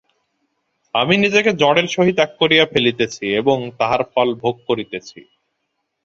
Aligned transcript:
আমি 0.95 1.15
নিজেকে 1.17 1.51
জড়ের 1.61 1.87
সহিত 1.87 2.17
এক 2.19 2.31
করিয়া 2.39 2.65
ফেলিতেছি 2.73 3.25
এবং 3.41 3.57
তাহার 3.79 4.01
ফল 4.11 4.29
ভোগ 4.41 4.55
করিতেছি। 4.67 5.19